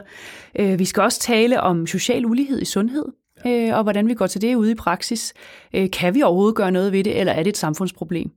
Øh, 0.59 0.79
vi 0.79 0.85
skal 0.85 1.03
også 1.03 1.19
tale 1.19 1.61
om 1.61 1.87
social 1.87 2.25
ulighed 2.25 2.61
i 2.61 2.65
sundhed, 2.65 3.05
øh, 3.47 3.77
og 3.77 3.83
hvordan 3.83 4.07
vi 4.07 4.13
går 4.13 4.27
til 4.27 4.41
det 4.41 4.55
ude 4.55 4.71
i 4.71 4.75
praksis. 4.75 5.33
Øh, 5.73 5.89
kan 5.91 6.15
vi 6.15 6.21
overhovedet 6.21 6.55
gøre 6.55 6.71
noget 6.71 6.91
ved 6.91 7.03
det, 7.03 7.19
eller 7.19 7.33
er 7.33 7.43
det 7.43 7.49
et 7.49 7.57
samfundsproblem? 7.57 8.29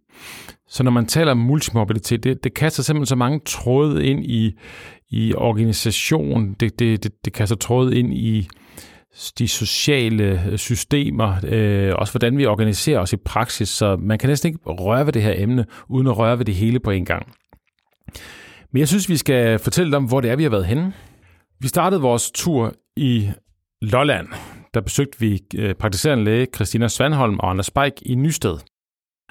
Så 0.69 0.83
når 0.83 0.91
man 0.91 1.07
taler 1.07 1.31
om 1.33 1.39
multimobilitet, 1.39 2.25
det, 2.25 2.45
det 2.45 2.55
kaster 2.55 2.83
simpelthen 2.83 3.07
så 3.07 3.17
mange 3.17 3.41
tråde 3.45 4.07
ind 4.07 4.25
i, 4.25 4.59
i 5.11 5.35
organisationen, 5.35 6.57
det, 6.61 6.79
det, 6.79 7.05
det, 7.05 7.13
det 7.25 7.33
kaster 7.33 7.57
tråde 7.57 7.99
ind 7.99 8.15
i 8.15 8.49
de 9.39 9.49
sociale 9.49 10.45
øh, 10.51 10.59
systemer, 10.59 11.35
øh, 11.45 11.95
også 11.95 12.13
hvordan 12.13 12.39
vi 12.39 12.47
organiserer 12.47 13.01
os 13.01 13.13
i 13.13 13.17
praksis, 13.17 13.69
så 13.69 13.97
man 13.97 14.19
kan 14.19 14.29
næsten 14.29 14.49
ikke 14.49 14.59
røre 14.65 15.07
ved 15.07 15.13
det 15.13 15.23
her 15.23 15.35
emne, 15.37 15.67
uden 15.89 16.07
at 16.07 16.19
røre 16.19 16.39
ved 16.39 16.45
det 16.45 16.55
hele 16.55 16.81
på 16.81 16.91
en 16.91 17.05
gang. 17.05 17.27
Men 18.73 18.81
jeg 18.81 18.89
synes, 18.89 19.09
vi 19.09 19.17
skal 19.17 19.59
fortælle 19.59 19.97
om, 19.97 20.05
hvor 20.05 20.21
det 20.21 20.31
er, 20.31 20.37
vi 20.37 20.43
har 20.43 20.51
været 20.51 20.67
henne. 20.67 20.93
Vi 21.61 21.69
startede 21.69 22.01
vores 22.01 22.31
tur 22.31 22.75
i 22.97 23.31
Lolland. 23.83 24.29
Der 24.75 24.81
besøgte 24.81 25.21
vi 25.21 25.41
øh, 25.57 25.75
praktiserende 25.75 26.25
læge 26.25 26.47
Christina 26.55 26.89
Svanholm 26.89 27.39
og 27.39 27.51
Anders 27.51 27.71
Beik 27.71 27.93
i 28.03 28.15
Nysted. 28.15 28.59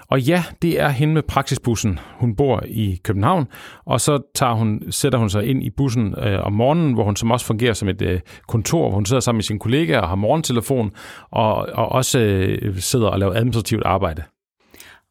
Og 0.10 0.22
ja, 0.22 0.44
det 0.62 0.80
er 0.82 0.90
hende 0.90 1.14
med 1.14 1.24
praksisbussen. 1.24 2.00
Hun 2.20 2.36
bor 2.36 2.64
i 2.68 3.00
København, 3.04 3.48
og 3.86 4.02
så 4.02 4.32
tager 4.36 4.54
hun, 4.54 4.82
sætter 4.90 5.20
hun 5.20 5.30
sig 5.30 5.46
ind 5.46 5.64
i 5.64 5.70
bussen 5.70 6.16
øh, 6.20 6.46
om 6.46 6.54
morgenen, 6.54 6.94
hvor 6.94 7.04
hun 7.04 7.16
som 7.16 7.32
også 7.32 7.46
fungerer 7.46 7.74
som 7.74 7.90
et 7.90 8.02
øh, 8.02 8.20
kontor, 8.48 8.82
hvor 8.82 8.96
hun 8.96 9.06
sidder 9.06 9.20
sammen 9.20 9.38
med 9.38 9.44
sine 9.44 9.60
kollegaer 9.60 10.00
og 10.00 10.08
har 10.08 10.16
morgentelefon, 10.16 10.92
og, 11.32 11.56
og 11.56 11.92
også 11.92 12.20
øh, 12.20 12.78
sidder 12.78 13.08
og 13.08 13.20
laver 13.20 13.34
administrativt 13.34 13.84
arbejde. 13.86 14.24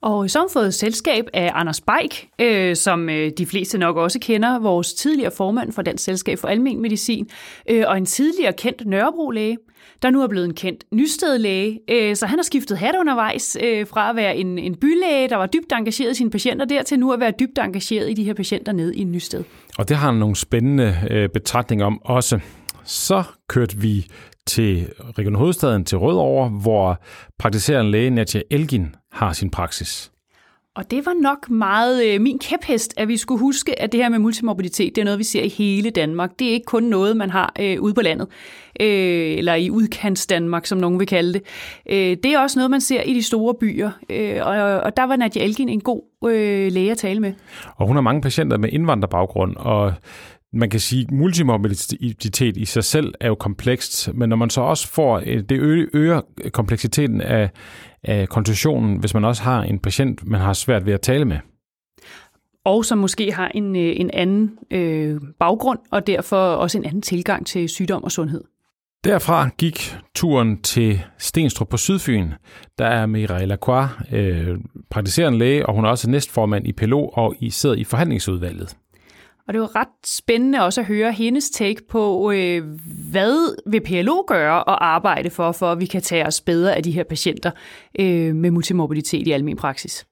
Og 0.06 0.30
så 0.30 0.38
har 0.38 0.42
hun 0.42 0.50
fået 0.52 0.74
selskab 0.74 1.24
af 1.34 1.50
Anders 1.54 1.80
Beik, 1.80 2.28
øh, 2.40 2.76
som 2.76 3.08
øh, 3.08 3.30
de 3.38 3.46
fleste 3.46 3.78
nok 3.78 3.96
også 3.96 4.18
kender, 4.20 4.58
vores 4.58 4.94
tidligere 4.94 5.30
formand 5.36 5.72
for 5.72 5.82
Dansk 5.82 6.04
Selskab 6.04 6.38
for 6.38 6.48
Almen 6.48 6.82
Medicin, 6.82 7.28
øh, 7.70 7.84
og 7.86 7.96
en 7.96 8.06
tidligere 8.06 8.52
kendt 8.52 8.86
Nørrebro-læge, 8.86 9.58
der 10.02 10.10
nu 10.10 10.22
er 10.22 10.26
blevet 10.28 10.44
en 10.44 10.54
kendt 10.54 10.84
Nysted-læge. 10.92 11.80
Øh, 11.90 12.16
så 12.16 12.26
han 12.26 12.38
har 12.38 12.42
skiftet 12.42 12.78
hat 12.78 12.94
undervejs 13.00 13.56
øh, 13.62 13.86
fra 13.86 14.10
at 14.10 14.16
være 14.16 14.36
en, 14.36 14.58
en 14.58 14.74
bylæge, 14.74 15.28
der 15.28 15.36
var 15.36 15.46
dybt 15.46 15.72
engageret 15.72 16.10
i 16.10 16.14
sine 16.14 16.30
patienter, 16.30 16.64
der 16.64 16.82
til 16.82 16.98
nu 16.98 17.12
at 17.12 17.20
være 17.20 17.32
dybt 17.40 17.58
engageret 17.58 18.10
i 18.10 18.14
de 18.14 18.24
her 18.24 18.34
patienter 18.34 18.72
nede 18.72 18.96
i 18.96 19.04
Nysted. 19.04 19.44
Og 19.78 19.88
det 19.88 19.96
har 19.96 20.10
han 20.10 20.18
nogle 20.20 20.36
spændende 20.36 20.96
øh, 21.10 21.28
betragtninger 21.28 21.86
om 21.86 22.00
også. 22.04 22.40
Så 22.84 23.22
kørte 23.48 23.76
vi 23.76 24.06
til 24.46 24.88
Region 25.18 25.34
Hovedstaden 25.34 25.84
til 25.84 25.98
Rødovre, 25.98 26.48
hvor 26.48 27.02
praktiserende 27.38 27.90
læge 27.90 28.10
Natja 28.10 28.40
Elgin 28.50 28.94
har 29.12 29.32
sin 29.32 29.50
praksis. 29.50 30.12
Og 30.76 30.90
det 30.90 31.06
var 31.06 31.14
nok 31.22 31.50
meget 31.50 32.06
øh, 32.06 32.20
min 32.20 32.38
kæphest, 32.38 32.94
at 32.96 33.08
vi 33.08 33.16
skulle 33.16 33.40
huske, 33.40 33.82
at 33.82 33.92
det 33.92 34.00
her 34.00 34.08
med 34.08 34.18
multimorbiditet, 34.18 34.96
det 34.96 35.00
er 35.00 35.04
noget, 35.04 35.18
vi 35.18 35.24
ser 35.24 35.42
i 35.42 35.48
hele 35.48 35.90
Danmark. 35.90 36.30
Det 36.38 36.48
er 36.48 36.52
ikke 36.52 36.64
kun 36.64 36.82
noget, 36.82 37.16
man 37.16 37.30
har 37.30 37.52
øh, 37.60 37.80
ude 37.80 37.94
på 37.94 38.00
landet, 38.00 38.28
øh, 38.80 39.38
eller 39.38 39.54
i 39.54 39.70
udkants 39.70 40.26
Danmark, 40.26 40.66
som 40.66 40.78
nogen 40.78 40.98
vil 40.98 41.06
kalde 41.06 41.32
det. 41.32 41.42
Øh, 41.90 42.16
det 42.22 42.26
er 42.26 42.38
også 42.38 42.58
noget, 42.58 42.70
man 42.70 42.80
ser 42.80 43.02
i 43.02 43.14
de 43.14 43.22
store 43.22 43.54
byer, 43.54 43.90
øh, 44.10 44.36
og, 44.42 44.80
og 44.80 44.96
der 44.96 45.04
var 45.04 45.16
Nadia 45.16 45.44
Elgin 45.44 45.68
en 45.68 45.80
god 45.80 46.02
øh, 46.24 46.72
læge 46.72 46.90
at 46.90 46.98
tale 46.98 47.20
med. 47.20 47.32
Og 47.76 47.86
hun 47.86 47.96
har 47.96 48.02
mange 48.02 48.20
patienter 48.20 48.58
med 48.58 48.68
indvandrerbaggrund, 48.72 49.56
og 49.56 49.92
man 50.52 50.70
kan 50.70 50.80
sige, 50.80 51.02
at 51.02 51.10
multimorbiditet 51.10 52.56
i 52.56 52.64
sig 52.64 52.84
selv 52.84 53.14
er 53.20 53.28
jo 53.28 53.34
komplekst, 53.34 54.14
men 54.14 54.28
når 54.28 54.36
man 54.36 54.50
så 54.50 54.60
også 54.60 54.88
får, 54.88 55.22
øh, 55.26 55.42
det 55.48 55.88
øger 55.94 56.20
kompleksiteten 56.52 57.20
af, 57.20 57.50
af 58.02 58.28
konstitutionen, 58.28 58.98
hvis 58.98 59.14
man 59.14 59.24
også 59.24 59.42
har 59.42 59.62
en 59.62 59.78
patient, 59.78 60.26
man 60.26 60.40
har 60.40 60.52
svært 60.52 60.86
ved 60.86 60.92
at 60.92 61.00
tale 61.00 61.24
med. 61.24 61.38
Og 62.64 62.84
som 62.84 62.98
måske 62.98 63.32
har 63.32 63.48
en, 63.48 63.76
øh, 63.76 63.92
en 63.96 64.10
anden 64.12 64.58
øh, 64.70 65.20
baggrund, 65.40 65.78
og 65.90 66.06
derfor 66.06 66.36
også 66.36 66.78
en 66.78 66.84
anden 66.84 67.02
tilgang 67.02 67.46
til 67.46 67.68
sygdom 67.68 68.04
og 68.04 68.12
sundhed. 68.12 68.44
Derfra 69.04 69.48
gik 69.58 69.96
turen 70.14 70.62
til 70.62 71.00
Stenstrup 71.18 71.68
på 71.68 71.76
Sydfyn. 71.76 72.30
Der 72.78 72.86
er 72.86 73.06
Mireille 73.06 73.46
Lacroix, 73.46 73.88
øh, 74.12 74.58
praktiserende 74.90 75.38
læge, 75.38 75.66
og 75.66 75.74
hun 75.74 75.84
er 75.84 75.88
også 75.88 76.10
næstformand 76.10 76.66
i 76.66 76.72
PLO 76.72 77.08
og 77.08 77.34
I 77.40 77.50
sidder 77.50 77.74
i 77.74 77.84
forhandlingsudvalget. 77.84 78.76
Og 79.48 79.54
det 79.54 79.60
var 79.60 79.76
ret 79.76 79.88
spændende 80.06 80.62
også 80.62 80.80
at 80.80 80.86
høre 80.86 81.12
hendes 81.12 81.50
take 81.50 81.80
på, 81.88 82.30
øh, 82.30 82.62
hvad 83.10 83.56
vil 83.70 83.80
PLO 83.80 84.24
gøre 84.26 84.64
og 84.64 84.86
arbejde 84.86 85.30
for, 85.30 85.52
for 85.52 85.72
at 85.72 85.80
vi 85.80 85.86
kan 85.86 86.02
tage 86.02 86.26
os 86.26 86.40
bedre 86.40 86.76
af 86.76 86.82
de 86.82 86.90
her 86.90 87.04
patienter 87.04 87.50
øh, 87.98 88.34
med 88.34 88.50
multimorbiditet 88.50 89.26
i 89.26 89.32
almen 89.32 89.56
praksis. 89.56 90.06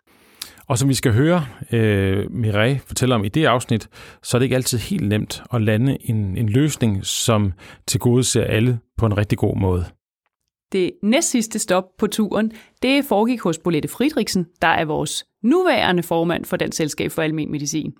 Og 0.67 0.79
som 0.79 0.89
vi 0.89 0.95
skal 0.95 1.13
høre 1.13 1.47
øh, 1.73 2.31
Mireille 2.31 2.81
fortælle 2.87 3.15
om 3.15 3.25
i 3.25 3.29
det 3.29 3.45
afsnit, 3.45 3.89
så 4.23 4.37
er 4.37 4.39
det 4.39 4.45
ikke 4.45 4.57
altid 4.57 4.79
helt 4.79 5.09
nemt 5.09 5.43
at 5.55 5.63
lande 5.63 5.97
en, 6.01 6.37
en 6.37 6.49
løsning, 6.49 7.07
som 7.07 7.53
tilgodeser 7.87 8.45
alle 8.45 8.79
på 8.99 9.07
en 9.07 9.17
rigtig 9.17 9.39
god 9.39 9.57
måde. 9.57 9.85
Det 10.73 10.91
næst 11.03 11.31
sidste 11.31 11.59
stop 11.59 11.85
på 11.99 12.07
turen, 12.07 12.53
det 12.83 13.05
foregik 13.05 13.41
hos 13.41 13.59
Bolette 13.59 13.89
Friedrichsen, 13.89 14.47
der 14.63 14.69
er 14.69 14.85
vores 14.85 15.25
nuværende 15.45 16.03
formand 16.03 16.45
for 16.45 16.57
den 16.57 16.73
selskab 16.73 17.11
for 17.11 17.23
almen 17.23 17.51
medicin. 17.51 17.95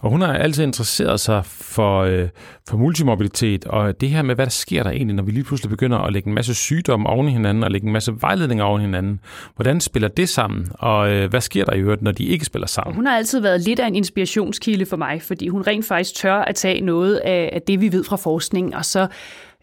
Og 0.00 0.10
hun 0.10 0.20
har 0.20 0.32
altid 0.32 0.64
interesseret 0.64 1.20
sig 1.20 1.44
for, 1.44 2.00
øh, 2.00 2.28
for 2.68 2.76
multimobilitet, 2.76 3.64
og 3.64 4.00
det 4.00 4.08
her 4.08 4.22
med, 4.22 4.34
hvad 4.34 4.46
der 4.46 4.50
sker 4.50 4.82
der 4.82 4.90
egentlig, 4.90 5.16
når 5.16 5.22
vi 5.22 5.30
lige 5.30 5.44
pludselig 5.44 5.70
begynder 5.70 5.98
at 5.98 6.12
lægge 6.12 6.28
en 6.28 6.34
masse 6.34 6.54
sygdomme 6.54 7.08
oven 7.08 7.28
i 7.28 7.30
hinanden, 7.30 7.64
og 7.64 7.70
lægge 7.70 7.86
en 7.86 7.92
masse 7.92 8.12
vejledninger 8.20 8.64
oven 8.64 8.80
i 8.80 8.84
hinanden. 8.84 9.20
Hvordan 9.54 9.80
spiller 9.80 10.08
det 10.08 10.28
sammen, 10.28 10.66
og 10.72 11.10
øh, 11.12 11.30
hvad 11.30 11.40
sker 11.40 11.64
der 11.64 11.72
i 11.72 11.80
øvrigt, 11.80 12.02
når 12.02 12.12
de 12.12 12.24
ikke 12.24 12.44
spiller 12.44 12.66
sammen? 12.66 12.90
Og 12.90 12.94
hun 12.96 13.06
har 13.06 13.16
altid 13.16 13.40
været 13.40 13.60
lidt 13.60 13.80
af 13.80 13.86
en 13.86 13.94
inspirationskilde 13.94 14.86
for 14.86 14.96
mig, 14.96 15.22
fordi 15.22 15.48
hun 15.48 15.62
rent 15.62 15.84
faktisk 15.84 16.14
tør 16.14 16.34
at 16.34 16.54
tage 16.54 16.80
noget 16.80 17.16
af, 17.16 17.50
af 17.52 17.62
det, 17.62 17.80
vi 17.80 17.92
ved 17.92 18.04
fra 18.04 18.16
forskning, 18.16 18.76
og 18.76 18.84
så 18.84 19.06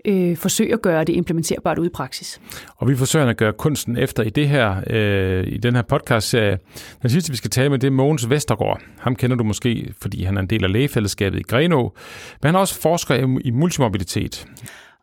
øh, 0.05 0.37
forsøge 0.37 0.73
at 0.73 0.81
gøre 0.81 1.03
det 1.03 1.15
implementerbart 1.15 1.79
ud 1.79 1.85
i 1.85 1.89
praksis. 1.89 2.41
Og 2.75 2.87
vi 2.87 2.95
forsøger 2.95 3.27
at 3.27 3.37
gøre 3.37 3.53
kunsten 3.53 3.97
efter 3.97 4.23
i 4.23 4.29
det 4.29 4.49
her 4.49 4.75
øh, 4.89 5.47
i 5.47 5.57
den 5.57 5.75
her 5.75 5.81
podcast-serie. 5.81 6.59
Den 7.01 7.09
sidste, 7.09 7.31
vi 7.31 7.37
skal 7.37 7.49
tale 7.49 7.69
med, 7.69 7.79
det 7.79 7.87
er 7.87 7.91
Mogens 7.91 8.29
Vestergaard. 8.29 8.81
Ham 8.99 9.15
kender 9.15 9.35
du 9.35 9.43
måske, 9.43 9.93
fordi 10.01 10.23
han 10.23 10.37
er 10.37 10.41
en 10.41 10.47
del 10.47 10.63
af 10.63 10.71
lægefællesskabet 10.71 11.39
i 11.39 11.43
Greno, 11.43 11.81
men 12.41 12.47
han 12.47 12.55
er 12.55 12.59
også 12.59 12.81
forsker 12.81 13.15
i, 13.15 13.41
i 13.41 13.51
multimobilitet. 13.51 14.47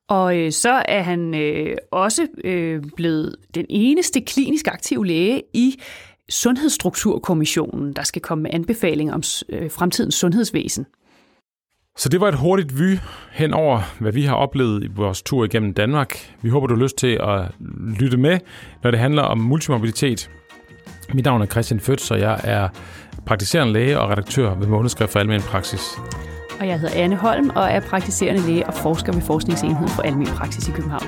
Og 0.09 0.39
øh, 0.39 0.53
så 0.53 0.83
er 0.89 1.03
han 1.03 1.35
øh, 1.35 1.77
også 1.91 2.27
øh, 2.45 2.83
blevet 2.97 3.37
den 3.55 3.67
eneste 3.69 4.21
klinisk 4.21 4.67
aktive 4.67 5.07
læge 5.07 5.43
i 5.55 5.81
Sundhedsstrukturkommissionen, 6.31 7.93
der 7.93 8.03
skal 8.03 8.23
komme 8.23 8.43
med 8.43 8.51
anbefalinger 8.55 9.15
om 9.15 9.23
øh, 9.49 9.71
fremtidens 9.71 10.15
sundhedsvæsen. 10.15 10.87
Så 11.97 12.09
det 12.09 12.21
var 12.21 12.29
et 12.29 12.35
hurtigt 12.35 12.79
vy 12.79 12.99
hen 13.33 13.55
over, 13.55 13.81
hvad 13.99 14.13
vi 14.13 14.23
har 14.25 14.35
oplevet 14.35 14.85
i 14.85 14.89
vores 14.97 15.23
tur 15.23 15.45
igennem 15.45 15.75
Danmark. 15.75 16.35
Vi 16.43 16.49
håber, 16.49 16.67
du 16.67 16.75
har 16.75 16.83
lyst 16.83 16.97
til 16.99 17.21
at 17.23 17.49
lytte 18.01 18.17
med, 18.17 18.39
når 18.83 18.91
det 18.91 19.01
handler 19.01 19.23
om 19.23 19.39
multimobilitet. 19.39 20.31
Mit 21.15 21.25
navn 21.25 21.43
er 21.43 21.47
Christian 21.47 21.81
Føtz, 21.81 22.11
og 22.11 22.21
jeg 22.21 22.41
er 22.45 22.69
praktiserende 23.27 23.73
læge 23.73 24.01
og 24.01 24.11
redaktør 24.11 24.55
ved 24.55 24.67
Månedskrift 24.67 25.13
for 25.13 25.19
Almen 25.19 25.41
Praksis. 25.41 25.99
Og 26.61 26.69
jeg 26.69 26.81
hedder 26.81 26.95
Anne 26.95 27.17
Holm 27.17 27.51
og 27.55 27.65
er 27.71 27.81
praktiserende 27.81 28.47
læge 28.47 28.67
og 28.67 28.75
forsker 28.75 29.13
ved 29.13 29.23
Forskningsenheden 29.23 29.89
for 29.89 30.03
Almen 30.03 30.27
Praksis 30.27 30.69
i 30.69 30.71
København. 30.71 31.07